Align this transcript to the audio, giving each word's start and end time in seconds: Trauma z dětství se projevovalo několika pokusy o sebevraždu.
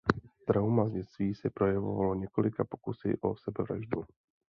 Trauma 0.47 0.89
z 0.89 0.91
dětství 0.91 1.35
se 1.35 1.49
projevovalo 1.49 2.15
několika 2.15 2.63
pokusy 2.65 3.17
o 3.21 3.35
sebevraždu. 3.37 4.03